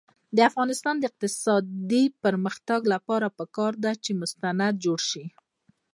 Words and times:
د 0.35 0.37
افغانستان 0.49 0.95
د 0.99 1.03
اقتصادي 1.09 2.03
پرمختګ 2.23 2.81
لپاره 2.93 3.27
پکار 3.37 3.71
ده 3.83 3.91
چې 4.03 4.11
مستند 4.21 4.73
جوړ 4.85 4.99
شي. 5.09 5.25